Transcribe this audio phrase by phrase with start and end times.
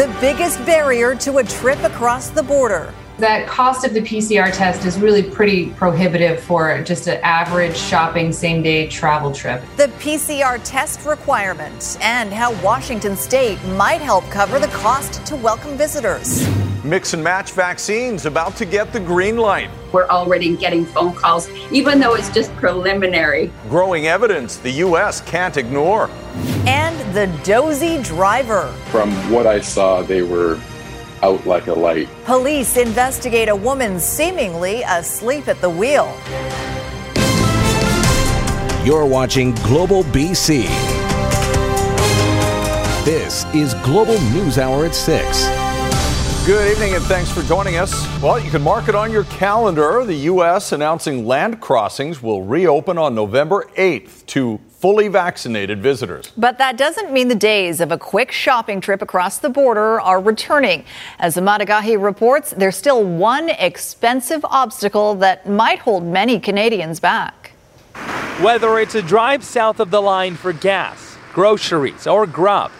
[0.00, 2.94] the biggest barrier to a trip across the border.
[3.18, 8.32] That cost of the PCR test is really pretty prohibitive for just an average shopping
[8.32, 9.62] same day travel trip.
[9.76, 15.76] The PCR test requirement and how Washington state might help cover the cost to welcome
[15.76, 16.48] visitors.
[16.82, 19.68] Mix and match vaccines about to get the green light.
[19.92, 23.52] We're already getting phone calls, even though it's just preliminary.
[23.68, 25.20] Growing evidence the U.S.
[25.20, 26.08] can't ignore.
[26.66, 26.79] And
[27.12, 28.72] the dozy driver.
[28.90, 30.60] From what I saw, they were
[31.22, 32.08] out like a light.
[32.24, 36.12] Police investigate a woman seemingly asleep at the wheel.
[38.84, 40.62] You're watching Global BC.
[43.04, 45.48] This is Global News Hour at 6.
[46.46, 47.92] Good evening and thanks for joining us.
[48.22, 50.04] Well, you can mark it on your calendar.
[50.04, 50.72] The U.S.
[50.72, 56.32] announcing land crossings will reopen on November 8th to fully vaccinated visitors.
[56.38, 60.18] But that doesn't mean the days of a quick shopping trip across the border are
[60.18, 60.86] returning.
[61.18, 67.52] As the Agahi reports, there's still one expensive obstacle that might hold many Canadians back.
[68.40, 72.70] Whether it's a drive south of the line for gas, groceries, or grub,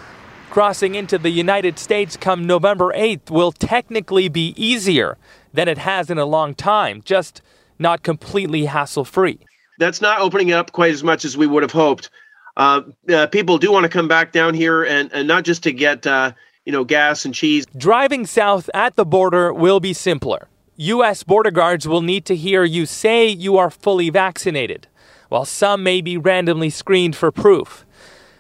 [0.49, 5.19] crossing into the United States come November 8th will technically be easier
[5.53, 7.43] than it has in a long time, just
[7.79, 9.41] not completely hassle free
[9.81, 12.11] that's not opening up quite as much as we would have hoped.
[12.57, 15.73] Uh, uh, people do want to come back down here and, and not just to
[15.73, 16.31] get uh,
[16.65, 17.67] you know gas and cheese.
[17.77, 20.47] Driving south at the border will be simpler.
[20.77, 21.23] U.S.
[21.23, 24.87] border guards will need to hear you say you are fully vaccinated,
[25.29, 27.85] while some may be randomly screened for proof.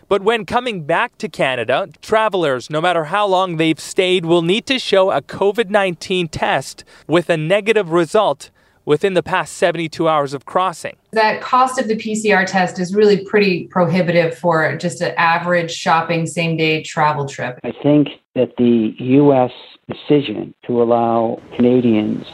[0.08, 4.66] But when coming back to Canada, travelers, no matter how long they've stayed, will need
[4.66, 8.50] to show a COVID 19 test with a negative result
[8.84, 10.96] within the past 72 hours of crossing.
[11.12, 16.26] That cost of the PCR test is really pretty prohibitive for just an average shopping
[16.26, 17.58] same day travel trip.
[17.64, 19.52] I think that the U.S.
[19.88, 22.26] decision to allow Canadians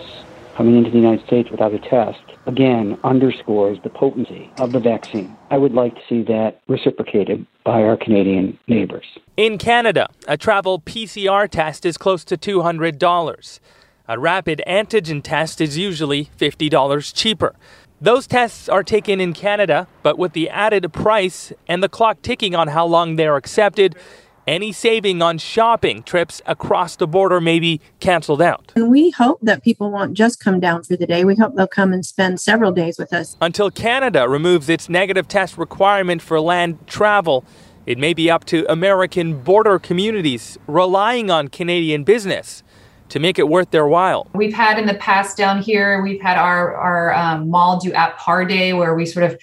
[0.56, 5.36] coming into the United States without a test again underscores the potency of the vaccine.
[5.50, 9.04] I would like to see that reciprocated by our Canadian neighbors.
[9.36, 13.60] In Canada, a travel PCR test is close to $200.
[14.08, 17.56] A rapid antigen test is usually $50 cheaper.
[18.00, 22.54] Those tests are taken in Canada, but with the added price and the clock ticking
[22.54, 23.96] on how long they are accepted,
[24.46, 28.72] any saving on shopping trips across the border may be canceled out.
[28.76, 31.24] And we hope that people won't just come down for the day.
[31.24, 33.36] We hope they'll come and spend several days with us.
[33.40, 37.44] Until Canada removes its negative test requirement for land travel,
[37.86, 42.62] it may be up to American border communities relying on Canadian business
[43.08, 44.28] to make it worth their while.
[44.34, 48.16] We've had in the past down here, we've had our, our um, mall do at
[48.18, 49.38] par day where we sort of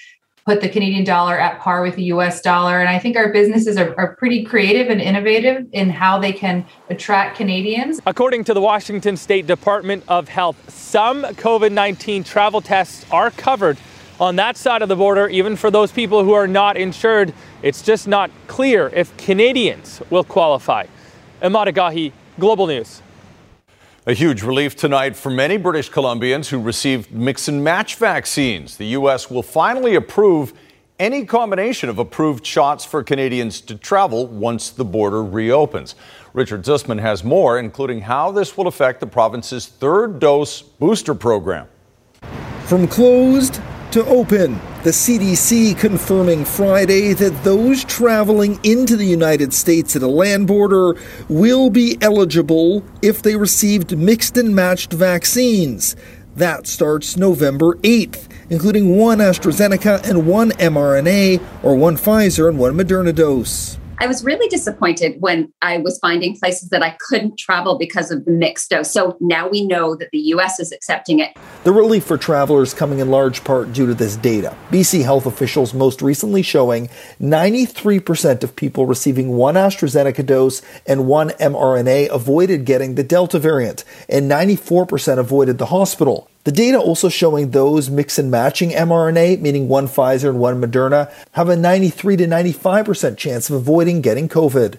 [0.46, 2.79] put the Canadian dollar at par with the US dollar.
[2.79, 6.66] And I think our businesses are, are pretty creative and innovative in how they can
[6.90, 8.01] attract Canadians.
[8.06, 13.78] According to the Washington State Department of Health, some COVID 19 travel tests are covered
[14.19, 17.34] on that side of the border, even for those people who are not insured.
[17.62, 20.85] It's just not clear if Canadians will qualify.
[21.41, 23.01] Emad Agahi, Global News.
[24.05, 28.75] A huge relief tonight for many British Columbians who received mix and match vaccines.
[28.75, 29.31] The U.S.
[29.31, 30.51] will finally approve
[30.99, 35.95] any combination of approved shots for Canadians to travel once the border reopens.
[36.33, 41.69] Richard Zussman has more, including how this will affect the province's third dose booster program.
[42.65, 43.61] From closed
[43.93, 44.53] to open.
[44.83, 50.95] The CDC confirming Friday that those traveling into the United States at a land border
[51.29, 55.95] will be eligible if they received mixed and matched vaccines.
[56.35, 62.73] That starts November 8th, including one AstraZeneca and one mRNA, or one Pfizer and one
[62.73, 63.77] Moderna dose.
[64.03, 68.25] I was really disappointed when I was finding places that I couldn't travel because of
[68.25, 68.91] the mixed dose.
[68.91, 71.37] So now we know that the US is accepting it.
[71.63, 74.57] The relief for travelers coming in large part due to this data.
[74.71, 76.89] BC health officials most recently showing
[77.21, 83.85] 93% of people receiving one AstraZeneca dose and one mRNA avoided getting the Delta variant,
[84.09, 86.29] and 94% avoided the hospital.
[86.44, 91.12] The data also showing those mix and matching mRNA, meaning one Pfizer and one Moderna,
[91.31, 94.78] have a 93 to 95% chance of avoiding getting COVID.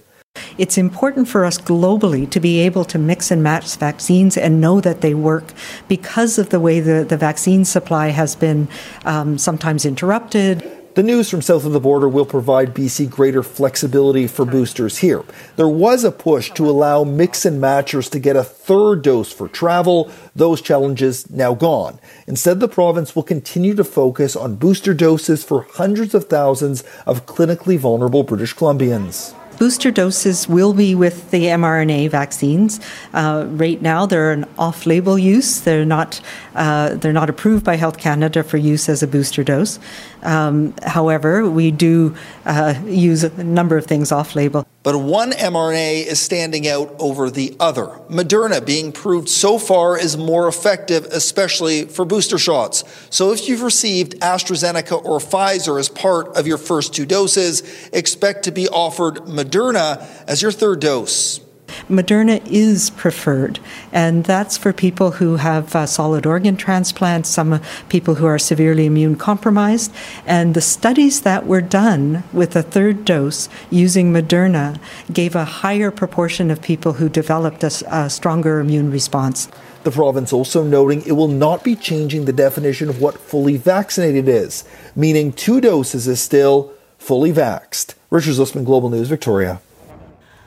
[0.58, 4.80] It's important for us globally to be able to mix and match vaccines and know
[4.80, 5.52] that they work
[5.88, 8.68] because of the way the, the vaccine supply has been
[9.04, 10.83] um, sometimes interrupted.
[10.94, 15.24] The news from south of the border will provide BC greater flexibility for boosters here.
[15.56, 19.48] There was a push to allow mix and matchers to get a third dose for
[19.48, 20.08] travel.
[20.36, 21.98] Those challenges now gone.
[22.28, 27.26] Instead, the province will continue to focus on booster doses for hundreds of thousands of
[27.26, 29.34] clinically vulnerable British Columbians.
[29.58, 32.80] Booster doses will be with the mRNA vaccines.
[33.12, 35.60] Uh, right now, they're an off-label use.
[35.60, 36.20] They're not
[36.54, 39.78] uh, they're not approved by Health Canada for use as a booster dose.
[40.24, 44.66] Um, however, we do uh, use a number of things off-label.
[44.82, 47.86] But one mRNA is standing out over the other.
[48.08, 52.84] Moderna being proved so far is more effective, especially for booster shots.
[53.10, 57.62] So if you've received AstraZeneca or Pfizer as part of your first two doses,
[57.92, 61.43] expect to be offered Moderna as your third dose.
[61.88, 63.60] Moderna is preferred,
[63.92, 68.86] and that's for people who have uh, solid organ transplants, some people who are severely
[68.86, 69.92] immune compromised.
[70.26, 74.78] And the studies that were done with a third dose using Moderna
[75.12, 79.48] gave a higher proportion of people who developed a, a stronger immune response.
[79.84, 84.28] The province also noting it will not be changing the definition of what fully vaccinated
[84.28, 84.64] is,
[84.96, 87.94] meaning two doses is still fully vaxed.
[88.08, 89.60] Richard Zussman, Global News, Victoria.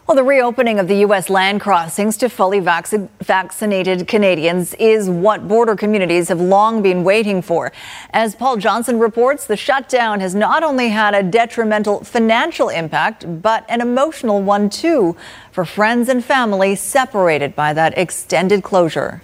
[0.07, 1.30] Well, the reopening of the U.S.
[1.30, 2.88] land crossings to fully vac-
[3.21, 7.74] vaccinated Canadians is what border communities have long been waiting for.
[8.12, 13.65] As Paul Johnson reports, the shutdown has not only had a detrimental financial impact, but
[13.68, 15.18] an emotional one too
[15.51, 19.21] for friends and family separated by that extended closure.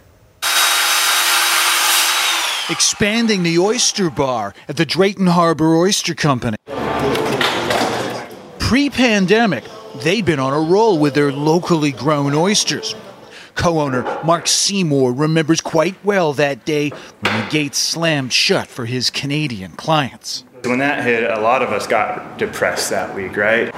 [2.70, 6.58] Expanding the oyster bar at the Drayton Harbor Oyster Company.
[8.60, 9.64] Pre pandemic,
[10.04, 12.96] they'd been on a roll with their locally grown oysters.
[13.56, 18.86] Co owner Mark Seymour remembers quite well that day when the gates slammed shut for
[18.86, 20.44] his Canadian clients.
[20.64, 23.74] When that hit, a lot of us got depressed that week, right?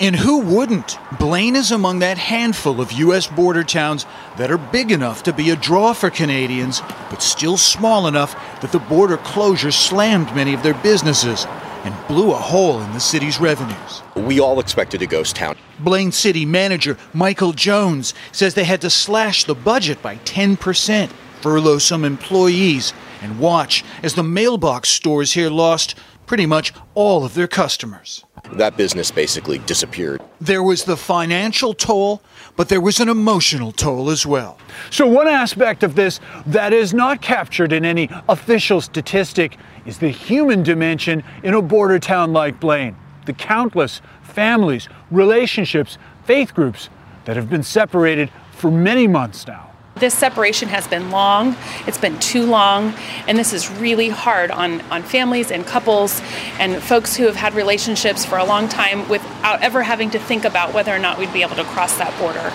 [0.00, 0.96] And who wouldn't?
[1.18, 3.26] Blaine is among that handful of U.S.
[3.26, 4.06] border towns
[4.38, 8.32] that are big enough to be a draw for Canadians, but still small enough
[8.62, 11.46] that the border closure slammed many of their businesses
[11.84, 14.02] and blew a hole in the city's revenues.
[14.14, 15.56] We all expected a ghost town.
[15.78, 21.10] Blaine City manager Michael Jones says they had to slash the budget by 10%,
[21.40, 22.92] furlough some employees,
[23.22, 25.94] and watch as the mailbox stores here lost
[26.26, 28.24] pretty much all of their customers.
[28.52, 30.20] That business basically disappeared.
[30.40, 32.22] There was the financial toll,
[32.56, 34.58] but there was an emotional toll as well.
[34.90, 39.56] So, one aspect of this that is not captured in any official statistic
[39.86, 42.96] is the human dimension in a border town like Blaine.
[43.26, 46.88] The countless families, relationships, faith groups
[47.24, 49.69] that have been separated for many months now.
[49.96, 51.56] This separation has been long,
[51.86, 52.94] it's been too long,
[53.26, 56.22] and this is really hard on, on families and couples
[56.58, 60.44] and folks who have had relationships for a long time without ever having to think
[60.44, 62.50] about whether or not we'd be able to cross that border.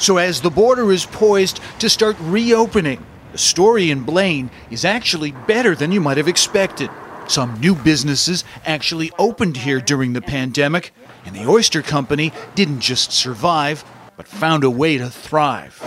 [0.00, 5.32] So, as the border is poised to start reopening, the story in Blaine is actually
[5.32, 6.88] better than you might have expected.
[7.28, 10.92] Some new businesses actually opened here during the pandemic,
[11.26, 13.84] and the Oyster Company didn't just survive,
[14.20, 15.78] but found a way to thrive.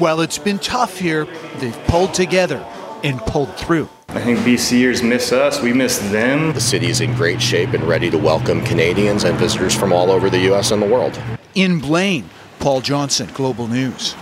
[0.00, 2.58] While it's been tough here, they've pulled together
[3.04, 3.88] and pulled through.
[4.08, 6.52] I think BCers miss us, we miss them.
[6.52, 10.10] The city is in great shape and ready to welcome Canadians and visitors from all
[10.10, 10.72] over the U.S.
[10.72, 11.16] and the world.
[11.54, 14.16] In Blaine, Paul Johnson, Global News.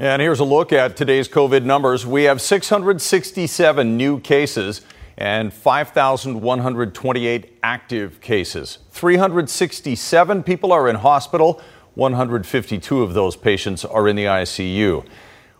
[0.00, 2.04] And here's a look at today's COVID numbers.
[2.04, 4.80] We have 667 new cases
[5.18, 8.78] and 5,128 active cases.
[8.92, 11.60] 367 people are in hospital.
[11.96, 15.04] 152 of those patients are in the ICU.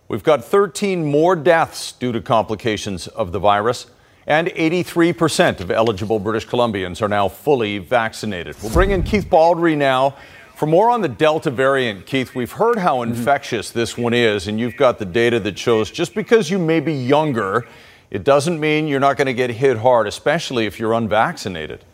[0.06, 3.88] We've got 13 more deaths due to complications of the virus,
[4.28, 8.54] and 83% of eligible British Columbians are now fully vaccinated.
[8.62, 10.14] We'll bring in Keith Baldry now.
[10.54, 13.12] For more on the Delta variant, Keith, we've heard how mm-hmm.
[13.12, 16.78] infectious this one is, and you've got the data that shows just because you may
[16.78, 17.66] be younger,
[18.10, 21.84] it doesn't mean you're not going to get hit hard, especially if you're unvaccinated.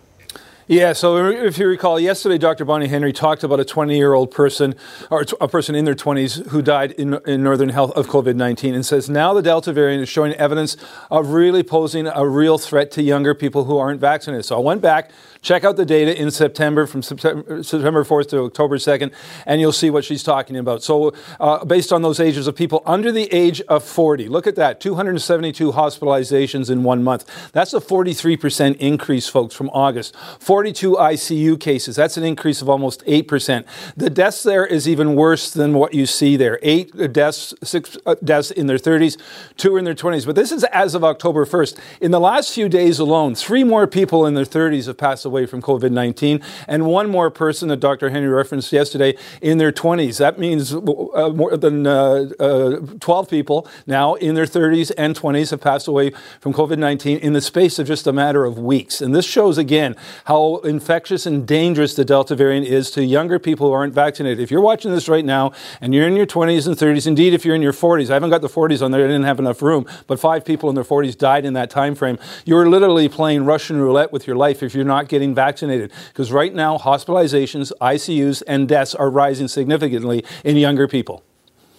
[0.67, 2.65] Yeah, so if you recall, yesterday Dr.
[2.65, 4.75] Bonnie Henry talked about a 20 year old person,
[5.11, 8.75] or a person in their 20s who died in, in Northern Health of COVID 19,
[8.75, 10.79] and says now the Delta variant is showing evidence
[11.11, 14.47] of really posing a real threat to younger people who aren't vaccinated.
[14.47, 15.11] So I went back,
[15.45, 19.13] check out the data in September, from September, September 4th to October 2nd,
[19.47, 20.83] and you'll see what she's talking about.
[20.83, 24.57] So, uh, based on those ages of people under the age of 40, look at
[24.57, 27.53] that 272 hospitalizations in one month.
[27.53, 30.17] That's a 43% increase, folks, from August.
[30.41, 31.95] 42 ICU cases.
[31.95, 33.67] That's an increase of almost 8%.
[33.97, 36.59] The deaths there is even worse than what you see there.
[36.63, 39.19] Eight deaths, six uh, deaths in their 30s,
[39.59, 40.25] two in their 20s.
[40.25, 41.79] But this is as of October 1st.
[42.01, 45.34] In the last few days alone, three more people in their 30s have passed away
[45.47, 48.11] from COVID 19, and one more person that Dr.
[48.11, 50.19] Henry referenced yesterday in their 20s.
[50.19, 55.51] That means uh, more than uh, uh, 12 people now in their 30s and 20s
[55.51, 59.01] have passed away from COVID 19 in the space of just a matter of weeks.
[59.01, 63.67] And this shows again how infectious and dangerous the Delta variant is to younger people
[63.67, 64.41] who aren't vaccinated.
[64.41, 67.45] If you're watching this right now and you're in your 20s and 30s, indeed, if
[67.45, 69.63] you're in your 40s, I haven't got the 40s on there, I didn't have enough
[69.63, 72.19] room, but five people in their 40s died in that time frame.
[72.45, 75.93] You're literally playing Russian roulette with your life if you're not getting vaccinated.
[76.09, 81.23] Because right now, hospitalizations, ICUs, and deaths are rising significantly in younger people.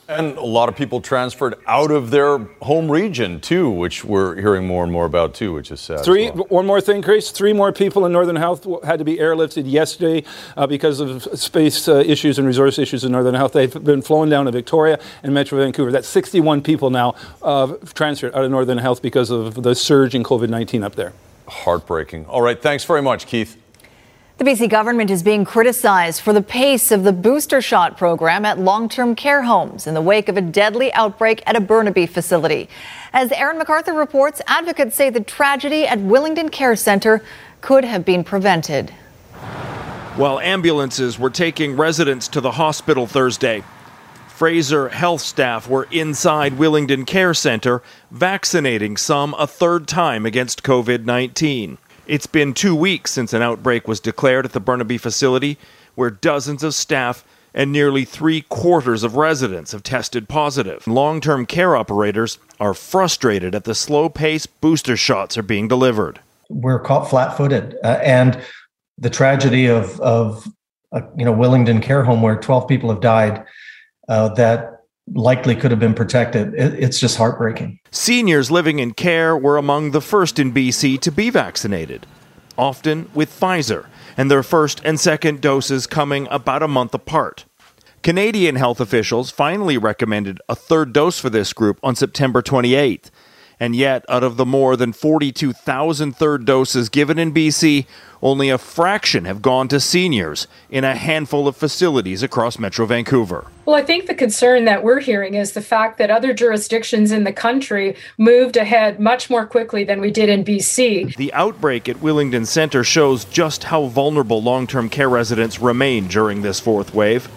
[0.08, 4.68] And a lot of people transferred out of their home region too, which we're hearing
[4.68, 6.06] more and more about too, which is sad.
[6.06, 6.30] Three.
[6.30, 6.46] well.
[6.50, 7.32] One more thing, Chris.
[7.32, 10.24] Three more people in Northern Health had to be airlifted yesterday
[10.56, 13.54] uh, because of space uh, issues and resource issues in Northern Health.
[13.54, 15.92] They've been flown down to Victoria and Metro Vancouver.
[15.92, 20.24] That's 61 people now uh, transferred out of Northern Health because of the surge in
[20.24, 21.14] COVID 19 up there.
[21.48, 22.26] Heartbreaking.
[22.26, 23.62] All right, thanks very much, Keith.
[24.38, 28.60] The BC government is being criticized for the pace of the booster shot program at
[28.60, 32.68] long term care homes in the wake of a deadly outbreak at a Burnaby facility.
[33.14, 37.24] As Aaron MacArthur reports, advocates say the tragedy at Willingdon Care Centre
[37.62, 38.90] could have been prevented.
[40.18, 43.64] While ambulances were taking residents to the hospital Thursday,
[44.36, 51.06] Fraser health staff were inside Willingdon Care Centre vaccinating some a third time against COVID
[51.06, 51.78] 19.
[52.06, 55.58] It's been two weeks since an outbreak was declared at the Burnaby facility,
[55.96, 57.24] where dozens of staff
[57.54, 60.86] and nearly three quarters of residents have tested positive.
[60.86, 66.20] Long term care operators are frustrated at the slow pace booster shots are being delivered.
[66.50, 67.78] We're caught flat footed.
[67.86, 68.38] Uh, and
[68.98, 70.46] the tragedy of, of
[70.92, 73.46] uh, you know, Willingdon Care Home, where 12 people have died,
[74.08, 74.84] uh, that
[75.14, 76.54] likely could have been protected.
[76.54, 77.80] It, it's just heartbreaking.
[77.92, 82.06] Seniors living in care were among the first in BC to be vaccinated,
[82.58, 83.86] often with Pfizer,
[84.18, 87.46] and their first and second doses coming about a month apart.
[88.02, 93.10] Canadian health officials finally recommended a third dose for this group on September 28th.
[93.60, 97.86] And yet, out of the more than 42,000 third doses given in BC,
[98.22, 103.46] only a fraction have gone to seniors in a handful of facilities across Metro Vancouver.
[103.66, 107.24] Well, I think the concern that we're hearing is the fact that other jurisdictions in
[107.24, 111.16] the country moved ahead much more quickly than we did in BC.
[111.16, 116.42] The outbreak at Willingdon Centre shows just how vulnerable long term care residents remain during
[116.42, 117.30] this fourth wave.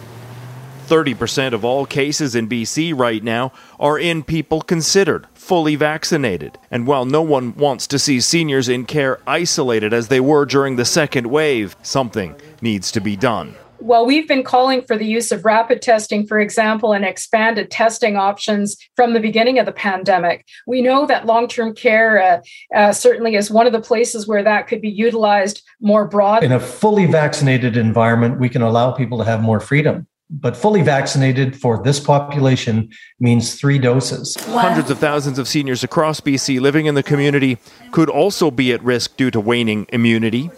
[0.89, 6.59] 30% of all cases in BC right now are in people considered fully vaccinated.
[6.71, 10.77] And while no one wants to see seniors in care isolated as they were during
[10.77, 13.57] the second wave, something needs to be done.
[13.81, 18.17] Well, we've been calling for the use of rapid testing, for example, and expanded testing
[18.17, 20.45] options from the beginning of the pandemic.
[20.67, 22.41] We know that long term care uh,
[22.77, 26.45] uh, certainly is one of the places where that could be utilized more broadly.
[26.47, 30.07] In a fully vaccinated environment, we can allow people to have more freedom.
[30.31, 34.37] But fully vaccinated for this population means three doses.
[34.37, 37.57] Hundreds of thousands of seniors across BC living in the community
[37.93, 40.51] could also be at risk due to waning immunity.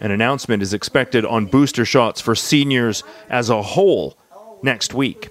[0.00, 4.18] An announcement is expected on booster shots for seniors as a whole
[4.62, 5.30] next week.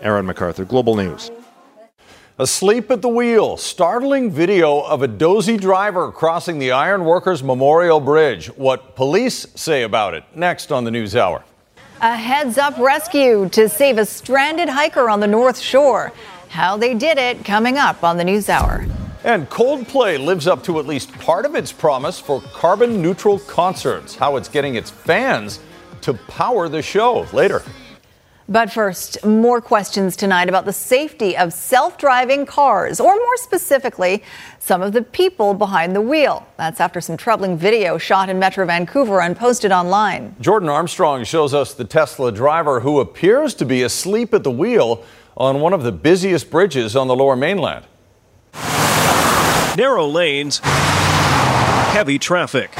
[0.00, 1.30] Aaron MacArthur, Global News.
[2.38, 3.56] Asleep at the wheel.
[3.56, 8.48] Startling video of a dozy driver crossing the Ironworkers Memorial Bridge.
[8.48, 10.24] What police say about it.
[10.34, 11.44] Next on the News Hour.
[12.02, 16.12] A heads up rescue to save a stranded hiker on the North Shore.
[16.48, 18.84] How they did it coming up on the News Hour.
[19.24, 24.14] And Coldplay lives up to at least part of its promise for carbon neutral concerts.
[24.14, 25.60] How it's getting its fans
[26.02, 27.62] to power the show later.
[28.48, 34.22] But first, more questions tonight about the safety of self driving cars, or more specifically,
[34.60, 36.46] some of the people behind the wheel.
[36.56, 40.36] That's after some troubling video shot in Metro Vancouver and posted online.
[40.40, 45.04] Jordan Armstrong shows us the Tesla driver who appears to be asleep at the wheel
[45.36, 47.84] on one of the busiest bridges on the lower mainland.
[49.76, 52.70] Narrow lanes, heavy traffic.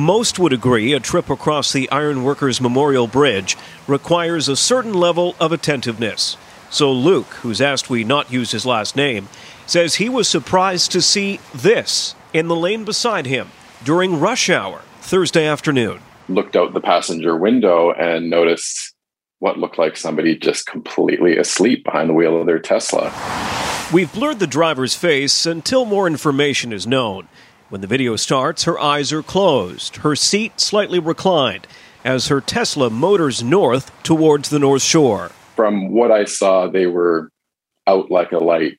[0.00, 3.56] Most would agree a trip across the Ironworkers Memorial Bridge
[3.88, 6.36] requires a certain level of attentiveness.
[6.68, 9.30] So Luke, who's asked we not use his last name,
[9.64, 13.48] says he was surprised to see this in the lane beside him
[13.84, 16.00] during rush hour Thursday afternoon.
[16.28, 18.94] Looked out the passenger window and noticed
[19.38, 23.10] what looked like somebody just completely asleep behind the wheel of their Tesla.
[23.92, 27.28] We've blurred the driver's face until more information is known.
[27.68, 31.66] When the video starts, her eyes are closed, her seat slightly reclined,
[32.04, 35.32] as her Tesla motors north towards the North Shore.
[35.56, 37.28] From what I saw, they were
[37.88, 38.78] out like a light,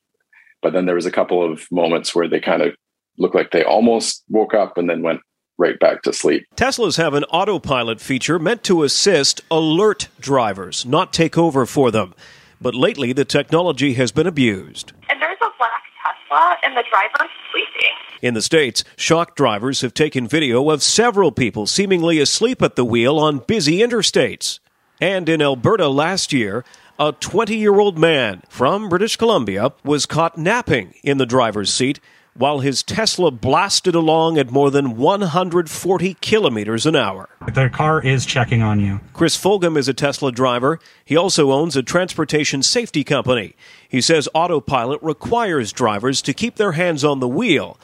[0.62, 2.76] but then there was a couple of moments where they kind of
[3.18, 5.20] looked like they almost woke up and then went
[5.58, 6.46] right back to sleep.
[6.56, 12.14] Teslas have an autopilot feature meant to assist alert drivers, not take over for them.
[12.62, 14.94] But lately, the technology has been abused.
[15.10, 15.37] And there's
[16.28, 17.92] Tesla and the driver sleeping.
[18.22, 22.86] In the States, shock drivers have taken video of several people seemingly asleep at the
[22.86, 24.60] wheel on busy interstates.
[25.00, 26.66] And in Alberta last year,
[27.00, 32.00] a 20 year old man from British Columbia was caught napping in the driver's seat
[32.38, 37.30] while his Tesla blasted along at more than 140 kilometers an hour.
[37.52, 39.00] The car is checking on you.
[39.14, 40.80] Chris Fulgham is a Tesla driver.
[41.04, 43.56] He also owns a transportation safety company.
[43.90, 47.80] He says autopilot requires drivers to keep their hands on the wheel,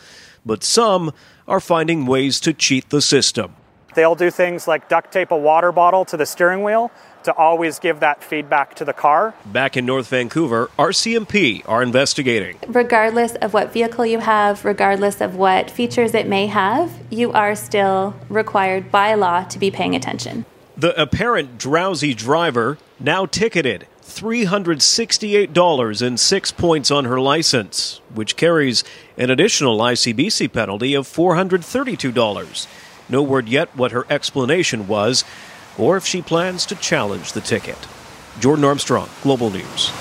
[0.45, 1.11] but some
[1.47, 3.55] are finding ways to cheat the system.
[3.95, 6.91] They'll do things like duct tape a water bottle to the steering wheel
[7.23, 9.33] to always give that feedback to the car.
[9.45, 12.57] Back in North Vancouver, RCMP are investigating.
[12.67, 17.55] Regardless of what vehicle you have, regardless of what features it may have, you are
[17.55, 20.45] still required by law to be paying attention.
[20.75, 23.87] The apparent drowsy driver now ticketed.
[24.03, 28.83] $368 and six points on her license, which carries
[29.17, 32.67] an additional ICBC penalty of $432.
[33.09, 35.23] No word yet what her explanation was
[35.77, 37.77] or if she plans to challenge the ticket.
[38.39, 39.91] Jordan Armstrong, Global News.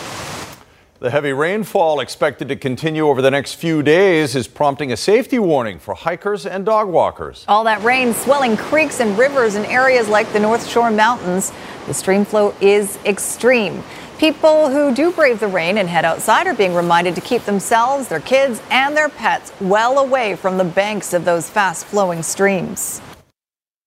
[1.03, 5.41] The heavy rainfall expected to continue over the next few days is prompting a safety
[5.41, 7.45] warning for hikers and dog walkers.
[7.49, 11.53] All that rain swelling creeks and rivers in areas like the North Shore Mountains.
[11.87, 13.83] The stream flow is extreme.
[14.19, 18.07] People who do brave the rain and head outside are being reminded to keep themselves,
[18.07, 23.03] their kids, and their pets well away from the banks of those fast flowing streams.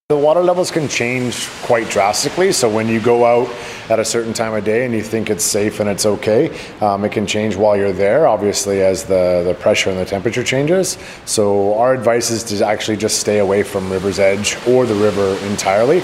[0.10, 2.52] The water levels can change quite drastically.
[2.52, 3.52] So when you go out
[3.90, 7.04] at a certain time of day and you think it's safe and it's okay, um,
[7.06, 11.00] it can change while you're there, obviously, as the, the pressure and the temperature changes.
[11.26, 15.44] So our advice is to actually just stay away from river's edge or the river
[15.48, 16.04] entirely.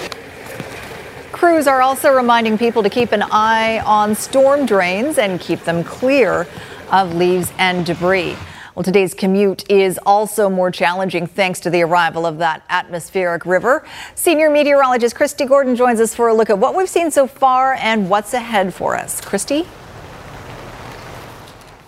[1.32, 5.84] Crews are also reminding people to keep an eye on storm drains and keep them
[5.84, 6.48] clear
[6.92, 8.36] of leaves and debris.
[8.74, 13.86] Well, today's commute is also more challenging thanks to the arrival of that atmospheric river.
[14.16, 17.74] Senior meteorologist Kristi Gordon joins us for a look at what we've seen so far
[17.74, 19.20] and what's ahead for us.
[19.20, 19.68] Kristi?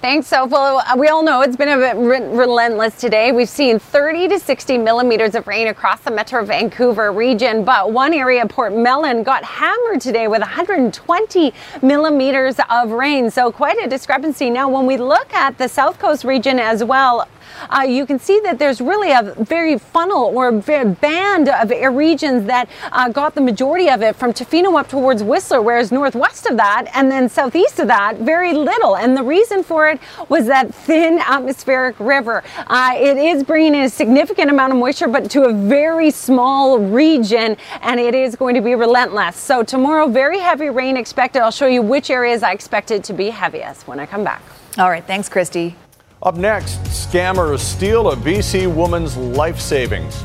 [0.04, 3.32] Thanks, So, Well, uh, we all know it's been a bit re- relentless today.
[3.32, 8.13] We've seen 30 to 60 millimeters of rain across the Metro Vancouver region, but one
[8.13, 13.32] area, Port Mellon, got hammered today with 120 millimeters of rain.
[13.32, 14.50] So quite a discrepancy.
[14.50, 17.26] Now, when we look at the South Coast region as well,
[17.70, 22.46] uh, you can see that there's really a very funnel or a band of regions
[22.46, 26.58] that uh, got the majority of it from Tofino up towards Whistler, whereas northwest of
[26.58, 28.96] that and then southeast of that, very little.
[28.98, 32.44] And the reason for it was that thin atmospheric river.
[32.68, 36.80] Uh, it is bringing in a significant amount of moisture, but to a very small
[36.80, 39.36] region, and it is going to be relentless.
[39.36, 41.42] So tomorrow, very heavy rain expected.
[41.42, 44.42] I'll show you which areas I expect it to be heaviest when I come back.
[44.78, 45.76] All right, thanks, Kristi.
[46.24, 50.24] Up next, scammers steal a BC woman's life savings.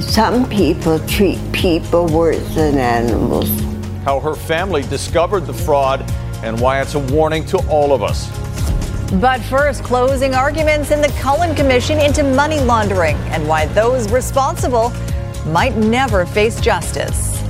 [0.00, 3.48] Some people treat people worse than animals.
[4.02, 6.04] How her family discovered the fraud
[6.42, 8.28] and why it's a warning to all of us.
[9.20, 14.92] But first, closing arguments in the Cullen Commission into money laundering and why those responsible
[15.46, 17.45] might never face justice.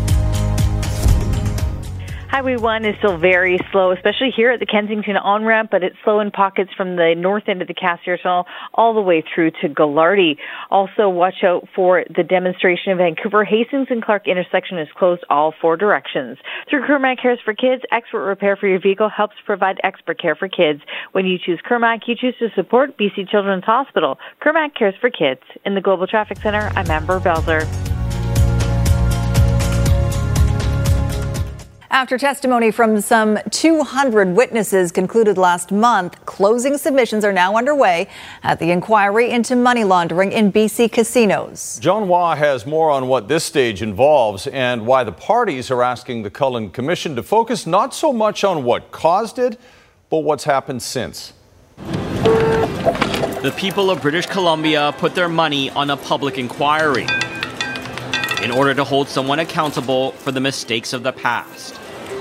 [2.28, 5.96] Highway 1 is still very slow, especially here at the Kensington on ramp, but it's
[6.02, 9.52] slow in pockets from the north end of the Cassiar Tunnel all the way through
[9.62, 10.36] to Gaglardi.
[10.70, 13.44] Also, watch out for the demonstration in Vancouver.
[13.44, 16.36] Hastings and Clark intersection is closed all four directions.
[16.68, 20.48] Through Kermac Cares for Kids, expert repair for your vehicle helps provide expert care for
[20.48, 20.82] kids.
[21.12, 24.18] When you choose Kermac, you choose to support BC Children's Hospital.
[24.42, 25.42] Kermac Cares for Kids.
[25.64, 27.85] In the Global Traffic Center, I'm Amber Belzer.
[31.90, 38.08] After testimony from some 200 witnesses concluded last month, closing submissions are now underway
[38.42, 41.78] at the inquiry into money laundering in BC casinos.
[41.80, 46.24] John Hua has more on what this stage involves and why the parties are asking
[46.24, 49.58] the Cullen Commission to focus not so much on what caused it,
[50.10, 51.32] but what's happened since.
[51.76, 57.06] The people of British Columbia put their money on a public inquiry
[58.42, 61.76] in order to hold someone accountable for the mistakes of the past,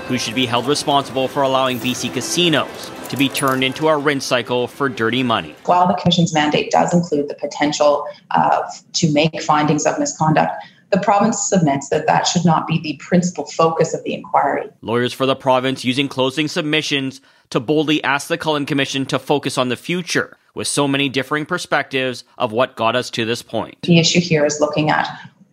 [0.08, 4.24] who should be held responsible for allowing BC casinos to be turned into a rinse
[4.24, 5.54] cycle for dirty money.
[5.66, 8.62] While the Commission's mandate does include the potential uh,
[8.94, 10.52] to make findings of misconduct,
[10.90, 14.68] the province submits that that should not be the principal focus of the inquiry.
[14.82, 19.58] Lawyers for the province using closing submissions to boldly ask the Cullen Commission to focus
[19.58, 23.82] on the future with so many differing perspectives of what got us to this point.
[23.82, 25.06] The issue here is looking at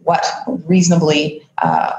[0.04, 0.26] what
[0.66, 1.92] reasonably uh,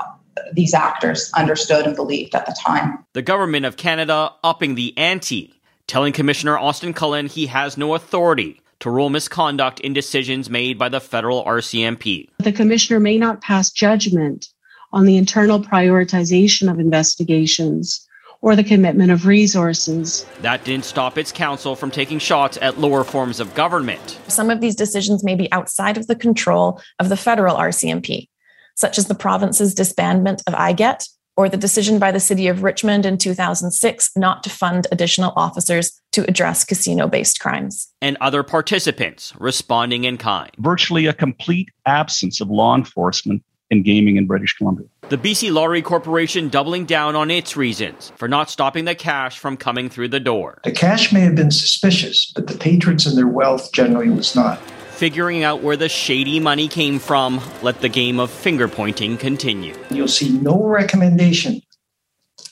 [0.52, 3.04] these actors understood and believed at the time.
[3.12, 5.54] The government of Canada upping the ante
[5.86, 10.88] telling Commissioner Austin Cullen he has no authority to rule misconduct in decisions made by
[10.88, 12.28] the federal RCMP.
[12.38, 14.48] The commissioner may not pass judgment
[14.92, 18.06] on the internal prioritization of investigations
[18.44, 20.26] or the commitment of resources.
[20.42, 24.20] That didn't stop its counsel from taking shots at lower forms of government.
[24.28, 28.28] Some of these decisions may be outside of the control of the federal RCMP,
[28.74, 33.06] such as the province's disbandment of IGET or the decision by the city of Richmond
[33.06, 37.88] in 2006 not to fund additional officers to address casino based crimes.
[38.02, 40.50] And other participants responding in kind.
[40.58, 43.42] Virtually a complete absence of law enforcement
[43.74, 44.86] in gaming in British Columbia.
[45.10, 49.56] The BC Lottery Corporation doubling down on its reasons for not stopping the cash from
[49.56, 50.60] coming through the door.
[50.64, 54.58] The cash may have been suspicious, but the patrons and their wealth generally was not.
[54.92, 59.76] Figuring out where the shady money came from, let the game of finger pointing continue.
[59.90, 61.60] You'll see no recommendation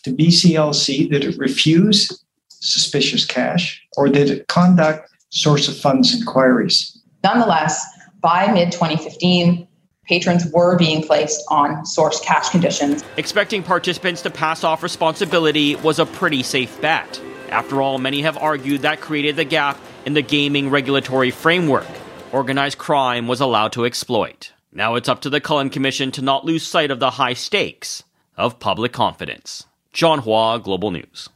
[0.02, 6.98] to BCLC that it refuse suspicious cash or that it conduct source of funds inquiries.
[7.24, 7.84] Nonetheless,
[8.20, 9.66] by mid 2015,
[10.04, 13.04] patrons were being placed on source cash conditions.
[13.16, 17.20] Expecting participants to pass off responsibility was a pretty safe bet.
[17.50, 21.86] After all, many have argued that created the gap in the gaming regulatory framework
[22.32, 24.52] organized crime was allowed to exploit.
[24.72, 28.04] Now it's up to the Cullen Commission to not lose sight of the high stakes
[28.36, 29.66] of public confidence.
[29.92, 31.28] John Hua, Global News.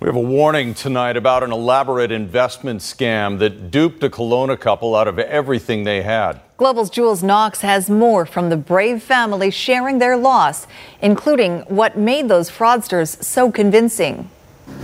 [0.00, 4.94] We have a warning tonight about an elaborate investment scam that duped a Kelowna couple
[4.94, 6.40] out of everything they had.
[6.56, 10.68] Global's Jules Knox has more from the brave family sharing their loss,
[11.02, 14.30] including what made those fraudsters so convincing.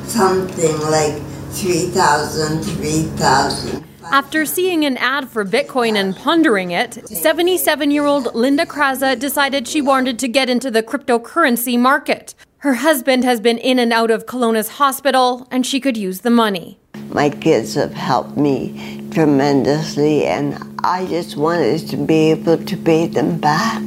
[0.03, 1.23] Something like
[1.53, 3.85] 3,000, 3,000.
[4.11, 9.69] After seeing an ad for Bitcoin and pondering it, 77 year old Linda Kraza decided
[9.69, 12.35] she wanted to get into the cryptocurrency market.
[12.65, 16.31] Her husband has been in and out of Kelowna's hospital, and she could use the
[16.31, 16.79] money.
[17.11, 23.07] My kids have helped me tremendously, and I just wanted to be able to pay
[23.07, 23.83] them back.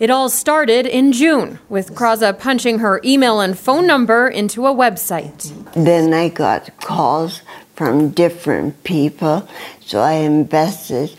[0.00, 4.74] It all started in June with Kraza punching her email and phone number into a
[4.74, 5.52] website.
[5.74, 7.42] Then I got calls
[7.76, 9.48] from different people,
[9.86, 11.14] so I invested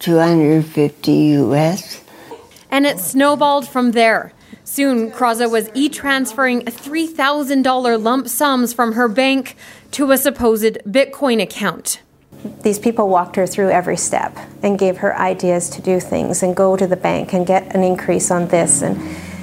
[0.00, 2.04] 250 US.
[2.70, 4.34] And it snowballed from there.
[4.72, 9.54] Soon, Kraza was e transferring $3,000 lump sums from her bank
[9.90, 12.00] to a supposed Bitcoin account.
[12.62, 16.56] These people walked her through every step and gave her ideas to do things and
[16.56, 18.80] go to the bank and get an increase on this.
[18.80, 18.98] And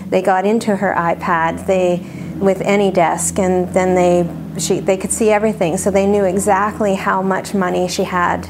[0.09, 1.97] they got into her iPad they,
[2.39, 7.21] with AnyDesk and then they, she, they could see everything, so they knew exactly how
[7.21, 8.49] much money she had.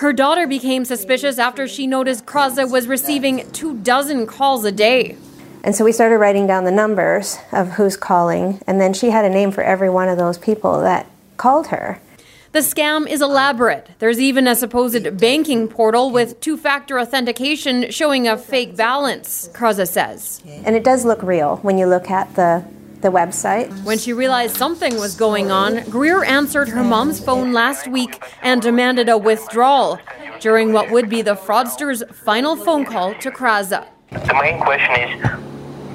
[0.00, 5.16] Her daughter became suspicious after she noticed Kraza was receiving two dozen calls a day.
[5.62, 9.24] And so we started writing down the numbers of who's calling, and then she had
[9.24, 12.00] a name for every one of those people that called her.
[12.52, 13.88] The scam is elaborate.
[14.00, 19.86] There's even a supposed banking portal with two factor authentication showing a fake balance, Kraza
[19.86, 20.42] says.
[20.64, 22.64] And it does look real when you look at the,
[23.02, 23.84] the website.
[23.84, 28.60] When she realized something was going on, Greer answered her mom's phone last week and
[28.60, 30.00] demanded a withdrawal
[30.40, 33.86] during what would be the fraudster's final phone call to Kraza.
[34.10, 35.49] The main question is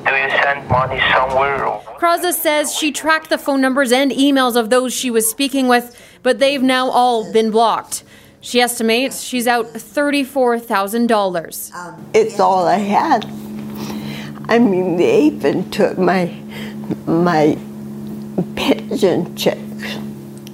[0.05, 1.65] do you send money somewhere?
[1.65, 5.67] Or- Kraza says she tracked the phone numbers and emails of those she was speaking
[5.67, 8.03] with, but they've now all been blocked.
[8.41, 11.73] She estimates she's out $34,000.
[11.73, 13.25] Um, it's all I had.
[14.47, 16.27] I mean, they even took my
[17.07, 17.57] my
[18.55, 19.59] pension checks.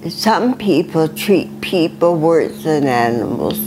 [0.09, 3.59] Some people treat people worse than animals.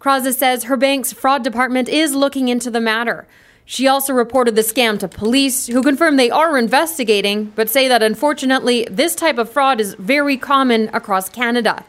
[0.00, 3.26] Kraza says her bank's fraud department is looking into the matter.
[3.68, 8.00] She also reported the scam to police, who confirm they are investigating, but say that
[8.00, 11.84] unfortunately, this type of fraud is very common across Canada.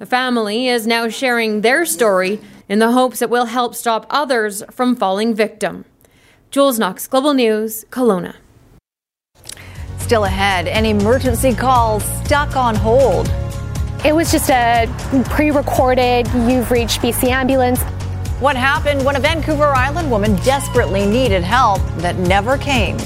[0.00, 4.64] The family is now sharing their story in the hopes it will help stop others
[4.72, 5.84] from falling victim.
[6.50, 8.34] Jules Knox, Global News, Kelowna.
[9.98, 13.28] Still ahead, an emergency call stuck on hold.
[14.04, 14.92] It was just a
[15.30, 17.80] pre recorded, you've reached BC Ambulance.
[18.42, 22.96] What happened when a Vancouver Island woman desperately needed help that never came?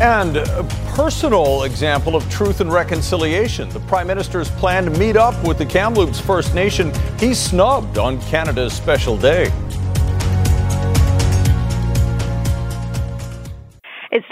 [0.00, 0.62] And a
[0.94, 3.68] personal example of truth and reconciliation.
[3.70, 6.92] The Prime Minister's plan to meet up with the Kamloops First Nation.
[7.18, 9.52] he snubbed on Canada's special day.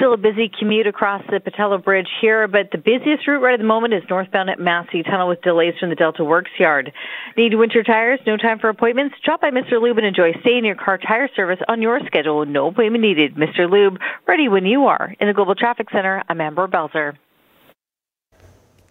[0.01, 3.61] Still a busy commute across the Pattullo Bridge here, but the busiest route right at
[3.61, 6.91] the moment is northbound at Massey Tunnel with delays from the Delta Works Yard.
[7.37, 8.19] Need winter tires?
[8.27, 9.15] No time for appointments?
[9.23, 9.73] Drop by Mr.
[9.73, 12.47] Lube and enjoy stay in your car tire service on your schedule.
[12.47, 13.35] No appointment needed.
[13.35, 13.71] Mr.
[13.71, 15.15] Lube, ready when you are.
[15.21, 17.19] In the Global Traffic Center, I'm Amber Belzer.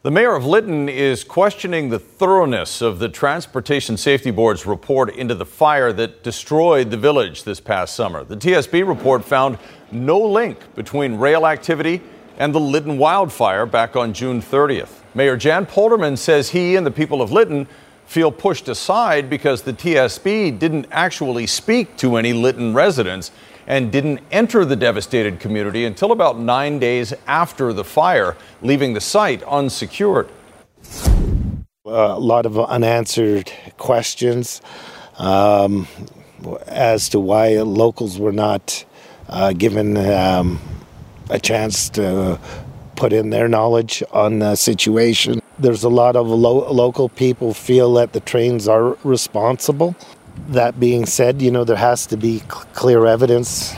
[0.02, 5.36] The mayor of Lytton is questioning the thoroughness of the Transportation Safety Board's report into
[5.36, 8.24] the fire that destroyed the village this past summer.
[8.24, 9.58] The TSB report found
[9.92, 12.02] no link between rail activity
[12.38, 15.02] and the Lytton wildfire back on June 30th.
[15.16, 17.68] Mayor Jan Polderman says he and the people of Lytton
[18.06, 23.32] feel pushed aside because the TSB didn't actually speak to any Lytton residents
[23.70, 29.00] and didn't enter the devastated community until about nine days after the fire, leaving the
[29.00, 30.28] site unsecured.
[31.86, 34.62] a lot of unanswered questions
[35.18, 35.88] um,
[36.68, 38.84] as to why locals were not
[39.30, 40.60] uh, given um,
[41.30, 42.40] a chance to
[42.96, 45.42] put in their knowledge on the situation.
[45.60, 49.96] There's a lot of lo- local people feel that the trains are responsible
[50.48, 53.76] that being said, you know, there has to be cl- clear evidence,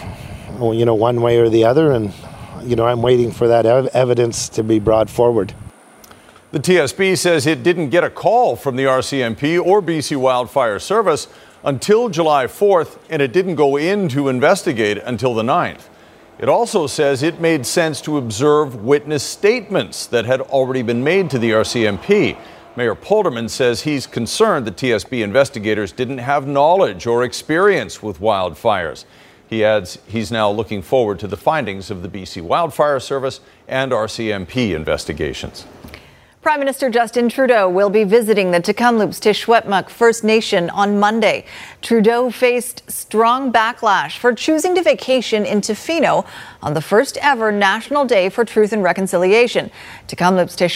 [0.59, 1.91] you know, one way or the other.
[1.91, 2.13] And,
[2.63, 5.53] you know, I'm waiting for that ev- evidence to be brought forward.
[6.51, 11.27] The TSB says it didn't get a call from the RCMP or BC Wildfire Service
[11.63, 15.83] until July 4th, and it didn't go in to investigate until the 9th.
[16.39, 21.29] It also says it made sense to observe witness statements that had already been made
[21.29, 22.35] to the RCMP.
[22.73, 29.03] Mayor Polderman says he's concerned the TSB investigators didn't have knowledge or experience with wildfires.
[29.45, 33.91] He adds he's now looking forward to the findings of the BC Wildfire Service and
[33.91, 35.65] RCMP investigations.
[36.41, 41.45] Prime Minister Justin Trudeau will be visiting the Tk'emlúps te Secwépemc First Nation on Monday.
[41.83, 46.25] Trudeau faced strong backlash for choosing to vacation in Tofino
[46.61, 49.71] on the first ever National Day for Truth and Reconciliation.
[50.07, 50.67] Tk'emlúps te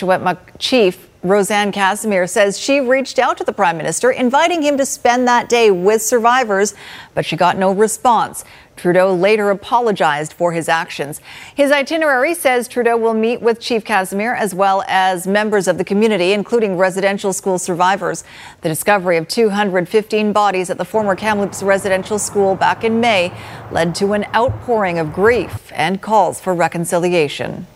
[0.57, 5.27] Chief Rosanne Casimir says she reached out to the prime minister, inviting him to spend
[5.27, 6.75] that day with survivors,
[7.15, 8.43] but she got no response.
[8.75, 11.21] Trudeau later apologized for his actions.
[11.55, 15.83] His itinerary says Trudeau will meet with Chief Casimir as well as members of the
[15.83, 18.23] community, including residential school survivors.
[18.61, 23.31] The discovery of 215 bodies at the former Kamloops residential school back in May
[23.71, 27.67] led to an outpouring of grief and calls for reconciliation.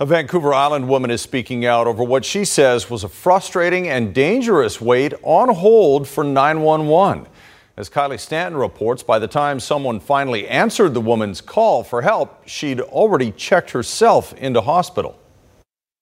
[0.00, 4.12] A Vancouver Island woman is speaking out over what she says was a frustrating and
[4.12, 7.28] dangerous wait on hold for 911.
[7.76, 12.42] As Kylie Stanton reports, by the time someone finally answered the woman's call for help,
[12.46, 15.18] she'd already checked herself into hospital.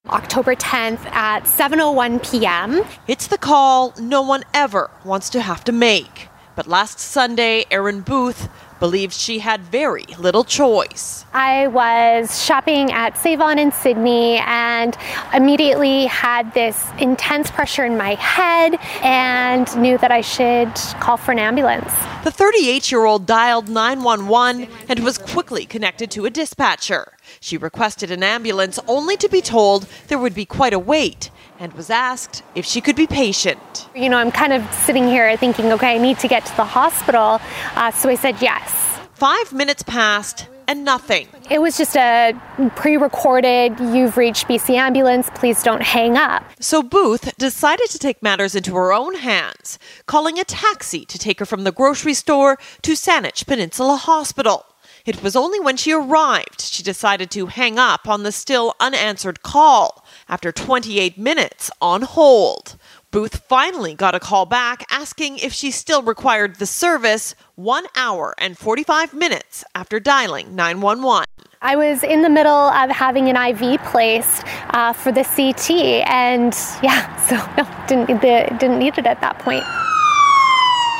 [0.08, 2.82] October 10th at 7:01 p.m.
[3.06, 6.28] It's the call no one ever wants to have to make.
[6.56, 8.48] But last Sunday, Erin Booth
[8.80, 11.24] believed she had very little choice.
[11.32, 14.96] I was shopping at Save-On in Sidney and
[15.32, 21.30] immediately had this intense pressure in my head and knew that I should call for
[21.32, 21.92] an ambulance.
[22.24, 27.12] The 38 year old dialed 911 and was quickly connected to a dispatcher.
[27.40, 31.74] She requested an ambulance only to be told there would be quite a wait and
[31.74, 33.88] was asked if she could be patient.
[33.94, 36.64] You know, I'm kind of sitting here thinking, okay, I need to get to the
[36.64, 37.38] hospital.
[37.76, 38.98] Uh, so I said yes.
[39.12, 41.28] Five minutes passed and nothing.
[41.50, 42.32] It was just a
[42.76, 46.42] pre recorded, you've reached BC Ambulance, please don't hang up.
[46.60, 51.40] So Booth decided to take matters into her own hands, calling a taxi to take
[51.40, 54.64] her from the grocery store to Saanich Peninsula Hospital.
[55.04, 59.42] It was only when she arrived she decided to hang up on the still unanswered
[59.42, 59.99] call
[60.30, 62.76] after 28 minutes on hold.
[63.10, 68.34] Booth finally got a call back asking if she still required the service one hour
[68.38, 71.26] and 45 minutes after dialing 911.
[71.60, 75.70] I was in the middle of having an IV placed uh, for the CT,
[76.08, 78.22] and yeah, so no, didn't,
[78.58, 79.64] didn't need it at that point.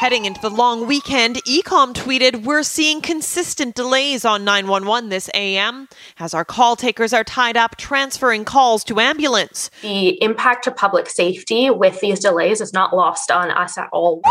[0.00, 5.90] Heading into the long weekend, E-Comm tweeted, We're seeing consistent delays on 911 this AM
[6.18, 9.70] as our call takers are tied up transferring calls to ambulance.
[9.82, 14.22] The impact to public safety with these delays is not lost on us at all.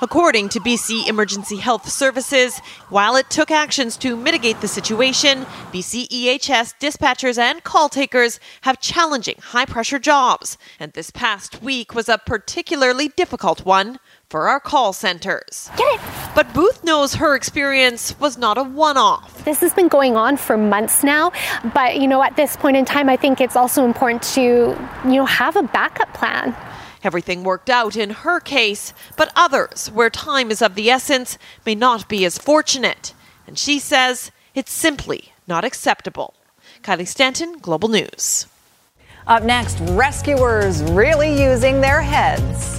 [0.00, 6.08] According to BC Emergency Health Services, while it took actions to mitigate the situation, BC
[6.08, 10.56] EHS dispatchers and call takers have challenging high pressure jobs.
[10.80, 15.70] And this past week was a particularly difficult one for our call centers.
[16.34, 19.44] But Booth knows her experience was not a one off.
[19.44, 21.32] This has been going on for months now,
[21.74, 24.40] but you know, at this point in time, I think it's also important to,
[25.04, 26.54] you know, have a backup plan.
[27.04, 31.74] Everything worked out in her case, but others, where time is of the essence, may
[31.74, 33.14] not be as fortunate.
[33.46, 36.34] And she says it's simply not acceptable.
[36.82, 38.46] Kylie Stanton, Global News.
[39.28, 42.78] Up next, rescuers really using their heads.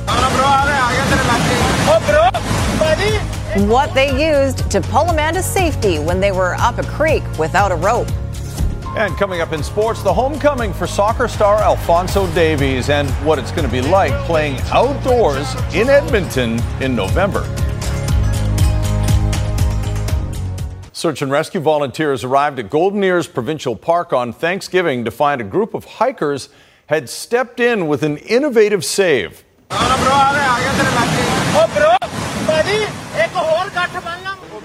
[3.68, 7.24] What they used to pull a man to safety when they were up a creek
[7.38, 8.08] without a rope.
[8.96, 13.52] And coming up in sports, the homecoming for soccer star Alphonso Davies and what it's
[13.52, 17.42] going to be like playing outdoors in Edmonton in November.
[20.98, 25.44] Search and rescue volunteers arrived at Golden Ears Provincial Park on Thanksgiving to find a
[25.44, 26.50] group of hikers
[26.88, 29.44] had stepped in with an innovative save.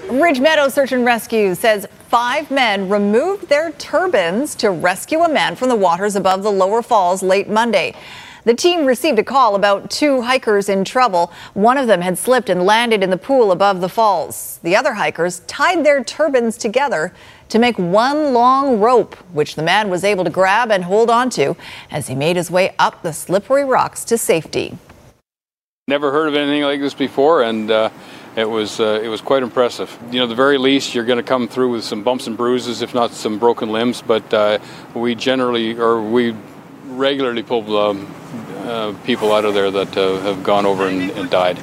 [0.09, 5.55] Ridge Meadow Search and Rescue says five men removed their turbans to rescue a man
[5.55, 7.93] from the waters above the lower falls late Monday.
[8.45, 11.31] The team received a call about two hikers in trouble.
[11.53, 14.59] One of them had slipped and landed in the pool above the falls.
[14.63, 17.13] The other hikers tied their turbans together
[17.47, 21.55] to make one long rope, which the man was able to grab and hold onto
[21.89, 24.77] as he made his way up the slippery rocks to safety.
[25.87, 27.89] Never heard of anything like this before, and uh,
[28.35, 29.95] it was uh, it was quite impressive.
[30.11, 32.81] You know, the very least, you're going to come through with some bumps and bruises,
[32.81, 34.01] if not some broken limbs.
[34.01, 34.59] But uh,
[34.93, 36.35] we generally, or we
[36.97, 38.13] regularly pull um,
[38.65, 41.59] uh, people out of there that uh, have gone over and, and died.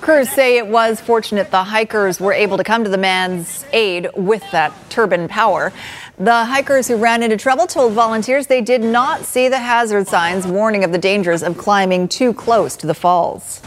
[0.00, 4.08] Crews say it was fortunate the hikers were able to come to the man's aid
[4.14, 5.72] with that turbine power.
[6.16, 10.46] The hikers who ran into trouble told volunteers they did not see the hazard signs
[10.46, 13.60] warning of the dangers of climbing too close to the falls.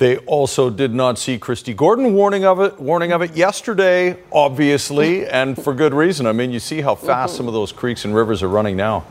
[0.00, 5.26] They also did not see Kristi Gordon warning of it, warning of it yesterday, obviously,
[5.26, 6.26] and for good reason.
[6.26, 9.04] I mean, you see how fast some of those creeks and rivers are running now.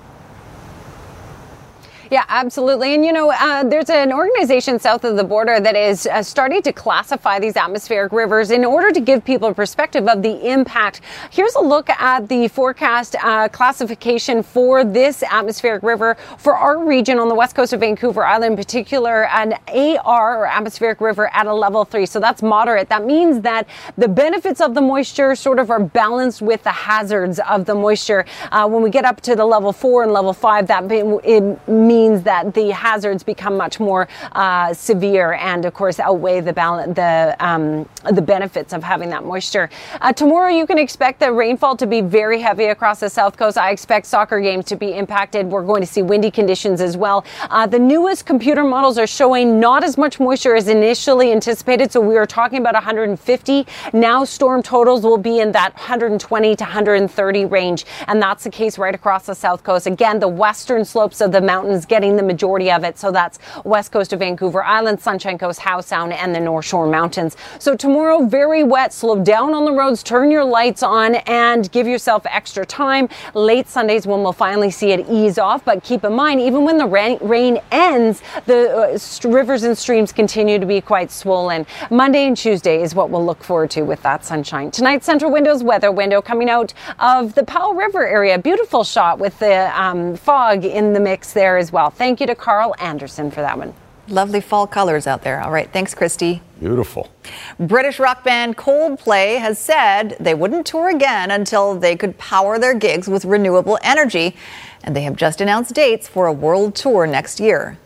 [2.12, 2.96] Yeah, absolutely.
[2.96, 6.64] And you know, uh, there's an organization south of the border that is uh, starting
[6.64, 11.02] to classify these atmospheric rivers in order to give people a perspective of the impact.
[11.30, 17.20] Here's a look at the forecast uh, classification for this atmospheric river for our region
[17.20, 21.46] on the west coast of Vancouver Island, in particular, an AR or atmospheric river at
[21.46, 22.08] a level three.
[22.08, 22.90] So that's moderate.
[22.90, 23.68] That means that
[24.00, 28.26] the benefits of the moisture sort of are balanced with the hazards of the moisture.
[28.52, 31.99] Uh, when we get up to the level four and level five, that it means
[32.00, 36.96] means that the hazards become much more uh, severe and, of course, outweigh the balance,
[36.96, 39.70] the um, the benefits of having that moisture.
[40.02, 43.58] Uh, tomorrow, you can expect the rainfall to be very heavy across the south coast.
[43.58, 45.48] I expect soccer games to be impacted.
[45.48, 47.26] We're going to see windy conditions as well.
[47.50, 51.92] Uh, the newest computer models are showing not as much moisture as initially anticipated.
[51.92, 53.68] So we were talking about 150.
[53.94, 58.78] Now storm totals will be in that 120 to 130 range, and that's the case
[58.78, 59.88] right across the south coast.
[59.88, 62.98] Again, the western slopes of the mountains getting the majority of it.
[62.98, 66.88] So that's west coast of Vancouver Island, Sunshine Coast, Howe Sound, and the North Shore
[66.88, 67.36] Mountains.
[67.60, 68.94] So tomorrow, very wet.
[68.94, 73.10] Slow down on the roads, turn your lights on, and give yourself extra time.
[73.34, 75.66] Late Sundays when we'll finally see it ease off.
[75.66, 80.12] But keep in mind, even when the rain, rain ends, the uh, rivers and streams
[80.12, 81.66] continue to be quite swollen.
[81.90, 84.72] Monday and Tuesday is what we'll look forward to with that sunshine.
[84.72, 88.38] Tonight, Central Windows weather window coming out of the Powell River area.
[88.38, 91.79] Beautiful shot with the um, fog in the mix there as well.
[91.88, 93.74] Thank you to Carl Anderson for that one.
[94.10, 95.40] Lovely fall colors out there.
[95.40, 95.72] All right.
[95.72, 96.42] Thanks, Kristi.
[96.60, 97.12] Beautiful.
[97.60, 102.74] British rock band Coldplay has said they wouldn't tour again until they could power their
[102.74, 104.36] gigs with renewable energy.
[104.84, 107.78] And they have just announced dates for a world tour next year.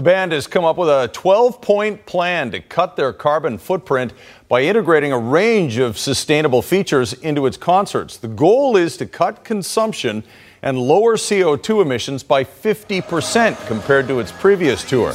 [0.00, 4.14] The band has come up with a 12 point plan to cut their carbon footprint
[4.48, 8.16] by integrating a range of sustainable features into its concerts.
[8.16, 10.24] The goal is to cut consumption
[10.62, 15.12] and lower CO2 emissions by 50% compared to its previous tour.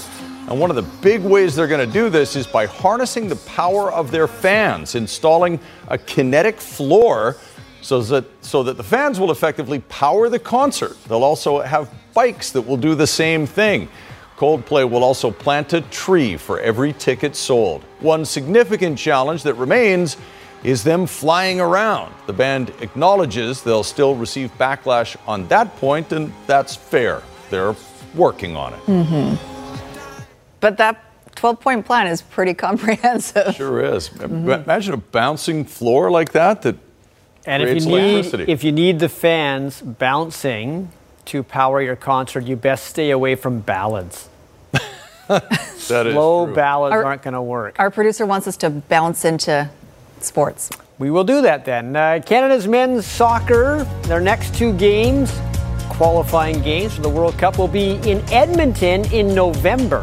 [0.50, 3.38] And one of the big ways they're going to do this is by harnessing the
[3.38, 7.38] power of their fans, installing a kinetic floor
[7.82, 10.96] so that, so that the fans will effectively power the concert.
[11.06, 13.90] They'll also have bikes that will do the same thing.
[14.38, 17.84] Coldplay will also plant a tree for every ticket sold.
[18.02, 20.18] One significant challenge that remains
[20.64, 22.14] is them flying around.
[22.26, 27.22] The band acknowledges they'll still receive backlash on that point, and that's fair.
[27.50, 27.76] They're
[28.14, 28.80] working on it.
[28.88, 29.36] Mm-hmm.
[30.60, 31.02] But that
[31.36, 33.56] 12 point plan is pretty comprehensive.
[33.56, 34.10] Sure is.
[34.10, 34.50] Mm-hmm.
[34.50, 36.76] Imagine a bouncing floor like that that
[37.46, 38.46] and creates if you electricity.
[38.46, 40.90] need if you need the fans bouncing
[41.26, 44.30] to power your concert, you best stay away from ballads.
[45.28, 46.56] that is Slow true.
[46.56, 47.76] ballads Our- aren't going to work.
[47.80, 49.70] Our producer wants us to bounce into
[50.22, 50.70] sports.
[50.98, 51.96] We will do that then.
[51.96, 55.38] Uh, Canada's men's soccer, their next two games,
[55.90, 60.02] qualifying games for the World Cup, will be in Edmonton in November.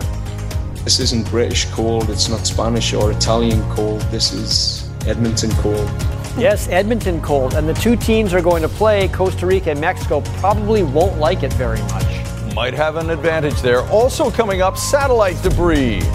[0.84, 5.88] This isn't British cold, it's not Spanish or Italian cold, this is Edmonton cold.
[6.36, 7.54] Yes, Edmonton cold.
[7.54, 11.42] And the two teams are going to play, Costa Rica and Mexico, probably won't like
[11.42, 12.54] it very much.
[12.54, 13.82] might have an advantage there.
[13.88, 16.00] Also coming up, satellite debris.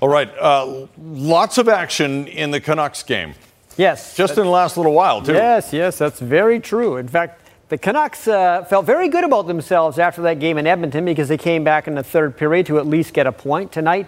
[0.00, 3.34] All right, uh, lots of action in the Canucks game.
[3.76, 4.16] Yes.
[4.16, 5.32] Just in the last little while, too.
[5.32, 6.96] Yes, yes, that's very true.
[6.96, 11.04] In fact, the Canucks uh, felt very good about themselves after that game in Edmonton
[11.04, 13.72] because they came back in the third period to at least get a point.
[13.72, 14.06] Tonight,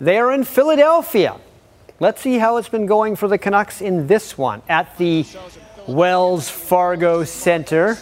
[0.00, 1.36] they are in Philadelphia.
[1.98, 5.26] Let's see how it's been going for the Canucks in this one at the
[5.88, 7.96] Wells Fargo Center,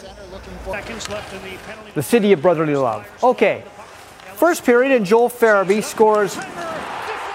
[1.95, 3.07] the city of brotherly love.
[3.23, 3.63] Okay,
[4.35, 6.37] first period, and Joel Farabee scores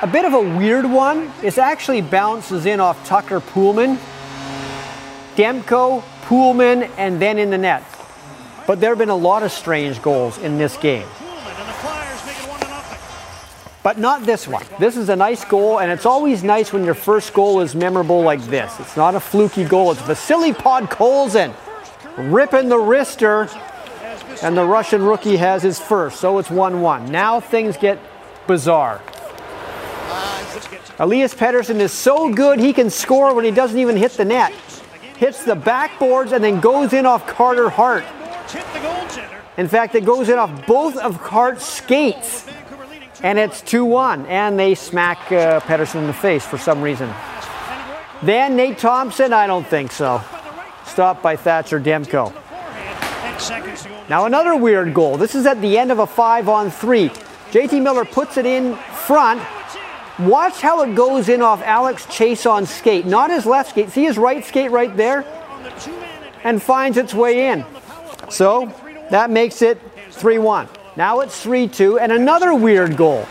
[0.03, 1.33] a bit of a weird one.
[1.43, 3.99] It actually bounces in off Tucker Poolman.
[5.35, 7.83] Demko, Poolman, and then in the net.
[8.67, 11.07] But there have been a lot of strange goals in this game.
[13.85, 14.65] But not this one.
[14.81, 18.23] This is a nice goal, and it's always nice when your first goal is memorable
[18.23, 18.81] like this.
[18.81, 19.93] It's not a fluky goal.
[19.93, 21.55] It's Vasily Podkolzin
[22.17, 23.49] ripping the wrister,
[24.43, 26.19] and the Russian rookie has his first.
[26.19, 27.13] So it's 1 1.
[27.13, 28.01] Now things get
[28.49, 29.01] bizarre.
[30.99, 34.53] Elias Pettersson is so good he can score when he doesn't even hit the net.
[35.17, 38.05] Hits the backboards and then goes in off Carter Hart.
[39.57, 42.47] In fact, it goes in off both of Hart's skates.
[43.23, 44.27] And it's 2 1.
[44.27, 47.13] And they smack uh, Pettersson in the face for some reason.
[48.23, 50.23] Then Nate Thompson, I don't think so.
[50.85, 52.33] Stopped by Thatcher Demko.
[54.09, 55.17] Now another weird goal.
[55.17, 57.09] This is at the end of a 5 on 3.
[57.51, 59.41] JT Miller puts it in front.
[60.19, 63.91] Watch how it goes in off Alex Chiasson skate, not his left skate.
[63.91, 65.25] See his right skate right there?
[66.43, 67.67] And finds its way in.
[68.31, 68.73] So
[69.11, 69.79] that makes it
[70.13, 70.69] 3 1.
[70.97, 73.27] Now it's 3 2, and another weird goal.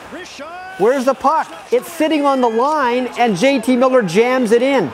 [0.78, 1.52] Where's the puck?
[1.72, 4.92] It's sitting on the line, and JT Miller jams it in.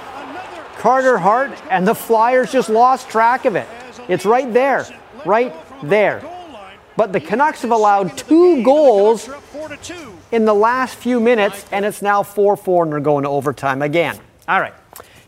[0.78, 3.68] Carter Hart and the Flyers just lost track of it.
[4.08, 4.88] It's right there,
[5.26, 6.24] right there.
[6.96, 9.30] But the Canucks have allowed two goals
[10.32, 13.82] in the last few minutes, and it's now 4 4, and they're going to overtime
[13.82, 14.18] again.
[14.48, 14.74] All right.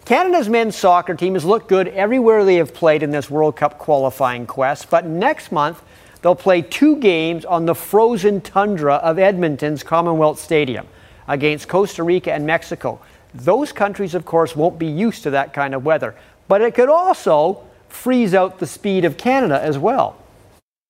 [0.06, 3.78] Canada's men's soccer team has looked good everywhere they have played in this World Cup
[3.78, 5.82] qualifying quest, but next month
[6.22, 10.88] they'll play two games on the frozen tundra of Edmonton's Commonwealth Stadium
[11.28, 13.00] against Costa Rica and Mexico.
[13.34, 16.16] Those countries, of course, won't be used to that kind of weather,
[16.50, 20.18] but it could also freeze out the speed of Canada as well.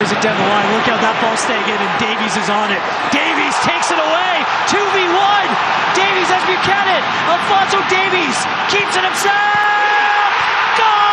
[0.02, 0.68] Is it down the line?
[0.76, 2.82] Look out that ball staying in, and Davies is on it.
[3.14, 4.44] Davies takes it away.
[4.68, 5.43] 2v1.
[5.95, 7.04] Davies has Buchanan.
[7.30, 8.38] Alphonso Davies
[8.70, 9.54] keeps it himself.
[10.78, 11.04] Goal!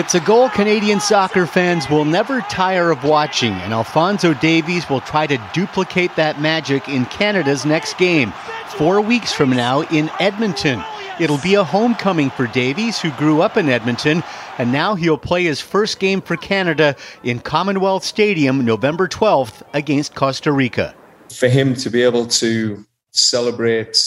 [0.00, 5.00] It's a goal Canadian soccer fans will never tire of watching, and Alphonso Davies will
[5.00, 8.32] try to duplicate that magic in Canada's next game,
[8.68, 10.82] four weeks from now in Edmonton.
[11.20, 14.22] It'll be a homecoming for Davies, who grew up in Edmonton,
[14.56, 20.14] and now he'll play his first game for Canada in Commonwealth Stadium November 12th against
[20.14, 20.94] Costa Rica.
[21.32, 23.98] For him to be able to celebrate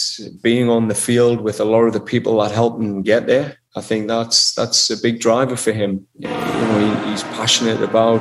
[0.42, 3.58] being on the field with a lot of the people that helped him get there,
[3.74, 6.06] I think that's that's a big driver for him.
[6.18, 8.20] You know, he, he's passionate about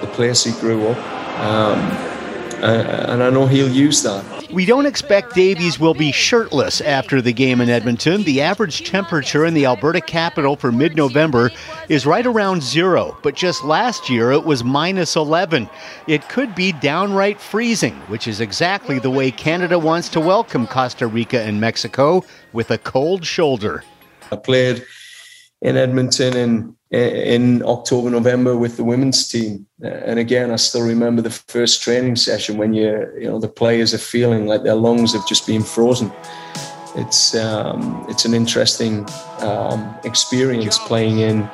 [0.00, 0.98] the place he grew up,
[1.40, 1.78] um,
[2.64, 4.50] Uh, and I know he'll use that.
[4.50, 8.22] We don't expect Davies will be shirtless after the game in Edmonton.
[8.22, 11.50] The average temperature in the Alberta capital for mid November
[11.90, 15.68] is right around zero, but just last year it was minus 11.
[16.06, 21.06] It could be downright freezing, which is exactly the way Canada wants to welcome Costa
[21.06, 23.84] Rica and Mexico with a cold shoulder.
[24.32, 24.86] I played
[25.64, 29.66] in Edmonton in in October, November with the women's team.
[29.82, 33.92] And again, I still remember the first training session when you you know the players
[33.92, 36.12] are feeling like their lungs have just been frozen.
[36.94, 39.04] It's um, it's an interesting
[39.40, 41.50] um, experience playing in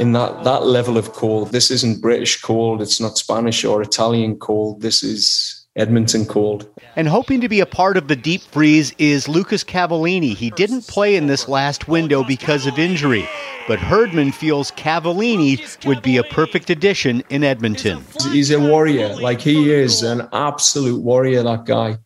[0.00, 1.52] in that that level of cold.
[1.52, 2.82] This isn't British cold.
[2.82, 4.80] It's not Spanish or Italian cold.
[4.80, 5.47] This is
[5.78, 6.68] Edmonton cold.
[6.96, 10.34] And hoping to be a part of the deep freeze is Lucas Cavallini.
[10.34, 13.26] He didn't play in this last window because of injury,
[13.68, 18.04] but Herdman feels Cavallini would be a perfect addition in Edmonton.
[18.32, 21.44] He's a warrior, like he is an absolute warrior.
[21.44, 21.98] That guy,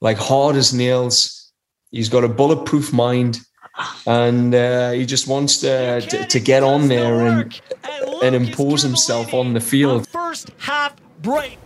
[0.00, 1.52] like hard as nails.
[1.90, 3.40] He's got a bulletproof mind,
[4.06, 7.60] and uh, he just wants to, to to get on there and
[8.22, 10.08] and impose himself on the field.
[10.08, 11.58] First half break.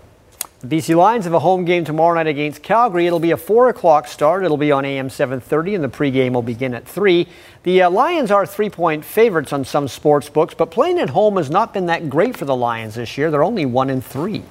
[0.67, 3.07] The BC Lions have a home game tomorrow night against Calgary.
[3.07, 4.43] It'll be a 4 o'clock start.
[4.43, 7.29] It'll be on AM 730, and the pregame will begin at 3.
[7.63, 11.37] The uh, Lions are three point favorites on some sports books, but playing at home
[11.37, 13.31] has not been that great for the Lions this year.
[13.31, 14.33] They're only 1 in 3.
[14.33, 14.43] You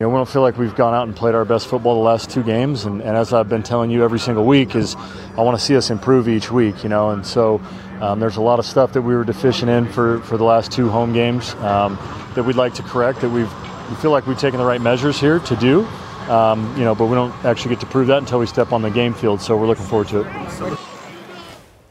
[0.00, 2.28] know, we don't feel like we've gone out and played our best football the last
[2.28, 4.96] two games, and, and as I've been telling you every single week, is
[5.38, 6.82] I want to see us improve each week.
[6.82, 7.62] You know, and so
[8.02, 10.72] um, there's a lot of stuff that we were deficient in for, for the last
[10.72, 11.96] two home games um,
[12.34, 13.22] that we'd like to correct.
[13.22, 13.50] That we've
[13.88, 15.86] we feel like we've taken the right measures here to do.
[16.30, 18.82] Um, you know, but we don't actually get to prove that until we step on
[18.82, 19.40] the game field.
[19.40, 20.78] So we're looking forward to it.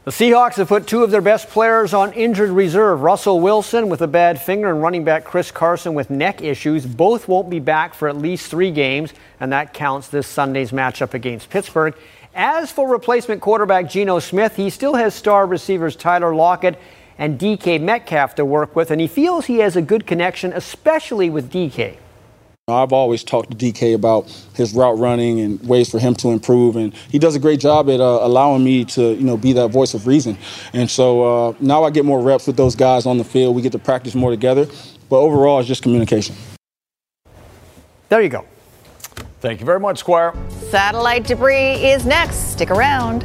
[0.04, 3.00] The Seahawks have put two of their best players on injured reserve.
[3.00, 6.86] Russell Wilson with a bad finger and running back Chris Carson with neck issues.
[6.86, 11.14] Both won't be back for at least three games, and that counts this Sunday's matchup
[11.14, 11.94] against Pittsburgh.
[12.36, 16.78] As for replacement quarterback Geno Smith, he still has star receivers Tyler Lockett
[17.18, 21.30] and DK Metcalf to work with, and he feels he has a good connection, especially
[21.30, 21.96] with DK.
[22.68, 26.74] I've always talked to DK about his route running and ways for him to improve,
[26.74, 29.68] and he does a great job at uh, allowing me to, you know, be that
[29.68, 30.36] voice of reason.
[30.72, 33.54] And so uh, now I get more reps with those guys on the field.
[33.54, 34.66] We get to practice more together,
[35.08, 36.34] but overall, it's just communication.
[38.08, 38.44] There you go.
[39.40, 40.34] Thank you very much, Squire.
[40.70, 42.50] Satellite debris is next.
[42.50, 43.22] Stick around.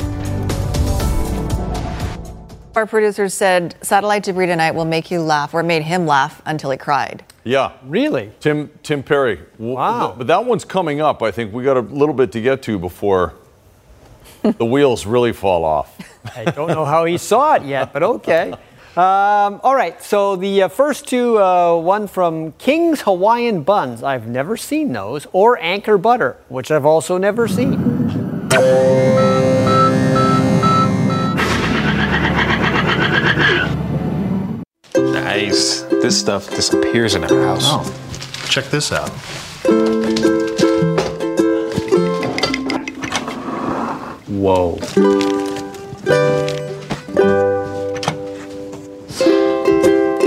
[2.76, 6.72] Our producers said satellite debris tonight will make you laugh, or made him laugh until
[6.72, 7.24] he cried.
[7.44, 7.74] Yeah.
[7.84, 8.32] Really?
[8.40, 9.40] Tim Tim Perry.
[9.58, 10.16] Wow.
[10.18, 11.22] But that one's coming up.
[11.22, 13.34] I think we got a little bit to get to before
[14.42, 15.98] the wheels really fall off.
[16.36, 18.54] I don't know how he saw it yet, but okay.
[18.96, 24.28] Um, all right, so the uh, first two, uh, one from King's Hawaiian Buns, I've
[24.28, 28.50] never seen those, or Anchor Butter, which I've also never seen.
[35.32, 35.84] Nice.
[35.84, 37.64] This stuff disappears in our house.
[37.64, 39.10] Oh, check this out.
[44.28, 44.74] Whoa.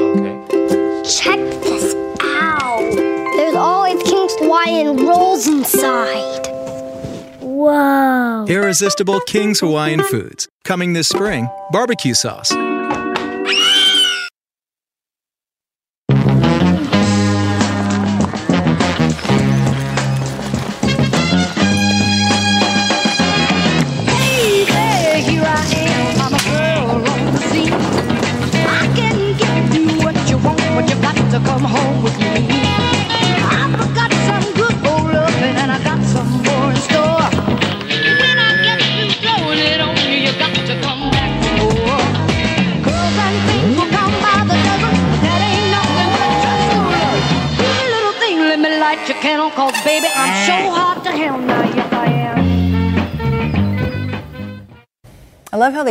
[0.08, 0.36] Okay.
[1.04, 2.90] Check this out.
[3.36, 6.46] There's always King's Hawaiian rolls inside.
[7.40, 8.46] Whoa.
[8.48, 10.48] Irresistible King's Hawaiian Foods.
[10.64, 12.54] Coming this spring, barbecue sauce.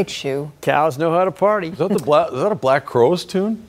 [0.04, 0.52] right shoe.
[0.62, 1.70] Cows know how to party.
[1.70, 3.64] Is that, the is that a Black Crowes tune?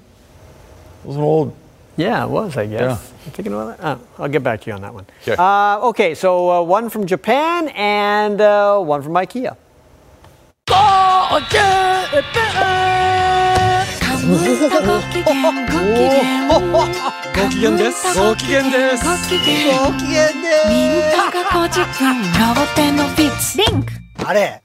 [1.02, 1.54] It was an old.
[1.96, 2.80] Yeah, it was, I guess.
[2.80, 2.98] Yeah.
[3.26, 3.98] I'm thinking about that.
[4.18, 5.06] Oh, I'll get back to you on that one.
[5.26, 9.56] Uh, okay, so uh, one from Japan and uh, one from IKEA.
[23.56, 23.90] Link!
[24.24, 24.64] あれ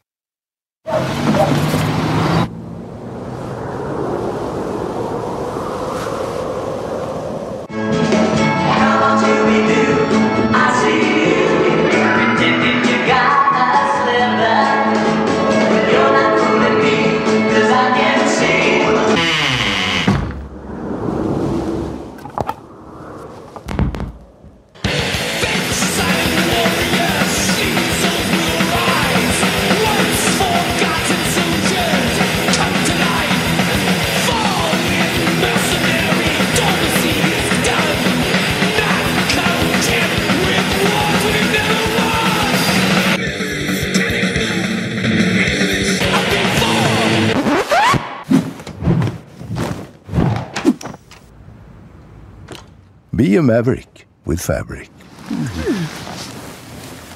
[53.20, 54.90] Be a maverick with fabric.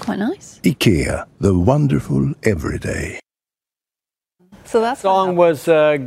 [0.01, 0.59] Quite nice.
[0.61, 3.21] IKEA, the wonderful everyday.
[4.65, 5.99] So that song was uh,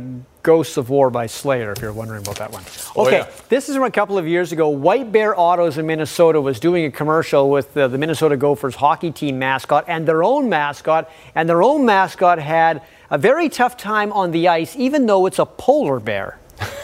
[0.43, 2.61] Ghosts of War by Slayer, if you're wondering about that one.
[2.95, 3.29] Oh, Okay, yeah.
[3.49, 4.69] this is from a couple of years ago.
[4.69, 9.09] White Bear Autos in Minnesota was doing a commercial with uh, the Minnesota Gophers hockey
[9.09, 14.13] team mascot and their own mascot, and their own mascot had a very tough time
[14.13, 16.37] on the ice, even though it's a polar bear.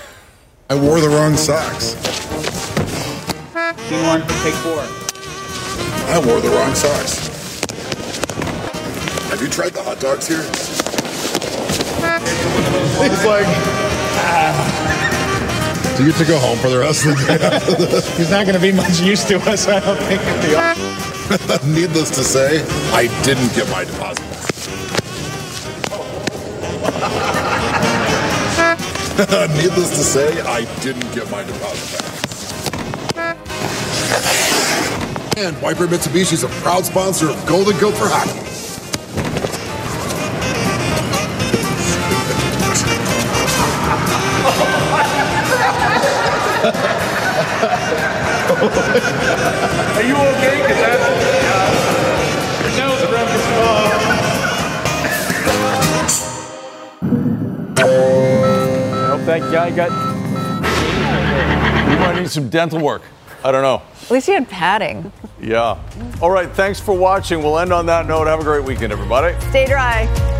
[0.72, 2.23] I wore the wrong socks.
[3.94, 4.82] Scene one, take four.
[6.10, 7.30] I wore the wrong socks.
[9.30, 10.42] Have you tried the hot dogs here?
[12.98, 13.46] He's like,
[14.26, 15.94] ah.
[15.96, 18.18] Do you get to go home for the rest of the day after this?
[18.18, 20.22] He's not going to be much use to us, I don't think.
[21.68, 22.64] Needless to say,
[22.94, 24.50] I didn't get my deposit back.
[29.56, 32.03] Needless to say, I didn't get my deposit back.
[35.36, 38.40] And White Bear Mitsubishi is a proud sponsor of Golden Gopher Hockey.
[49.94, 50.62] Are you okay?
[50.62, 51.74] Because that's uh,
[52.62, 53.44] your nose around this
[57.76, 59.92] I hope that guy got.
[61.92, 63.02] You might need some dental work.
[63.44, 63.82] I don't know.
[64.04, 65.12] At least he had padding.
[65.42, 65.78] Yeah.
[66.22, 66.50] All right.
[66.50, 67.42] Thanks for watching.
[67.42, 68.28] We'll end on that note.
[68.28, 69.40] Have a great weekend, everybody.
[69.50, 70.33] Stay dry.